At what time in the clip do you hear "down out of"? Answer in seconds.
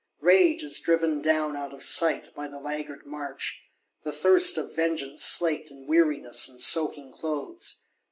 1.21-1.83